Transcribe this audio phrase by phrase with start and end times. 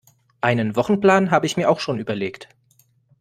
[0.41, 2.49] Einen Wochenplan habe ich mir auch schon überlegt